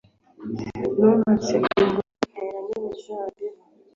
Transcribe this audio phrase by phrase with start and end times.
[0.97, 1.85] nubatse ingoro,
[2.21, 3.59] ntera n'imizabibu